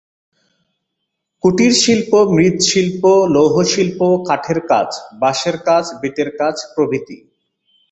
কুটিরশিল্প 1.43 2.11
মৃৎশিল্প, 2.31 3.03
লৌহশিল্প, 3.27 3.99
কাঠের 4.27 4.59
কাজ, 4.67 4.89
বাঁশের 5.19 5.57
কাজ, 5.59 5.83
বেতের 6.01 6.29
কাজ 6.37 6.55
প্রভৃতি। 6.73 7.17